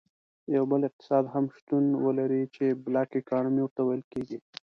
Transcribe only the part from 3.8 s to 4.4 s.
ویل کیږي.